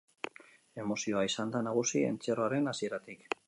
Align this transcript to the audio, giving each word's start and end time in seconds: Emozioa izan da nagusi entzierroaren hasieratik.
Emozioa 0.83 1.21
izan 1.29 1.53
da 1.57 1.63
nagusi 1.67 2.05
entzierroaren 2.09 2.73
hasieratik. 2.73 3.35